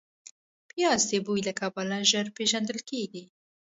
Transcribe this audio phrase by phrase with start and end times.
[0.69, 3.23] پیاز د بوی له کبله ژر پېژندل کېږي